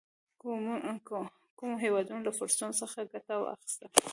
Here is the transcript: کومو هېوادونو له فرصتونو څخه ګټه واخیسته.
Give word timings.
کومو 1.57 1.73
هېوادونو 1.85 2.21
له 2.27 2.31
فرصتونو 2.39 2.73
څخه 2.81 2.97
ګټه 3.13 3.33
واخیسته. 3.39 3.85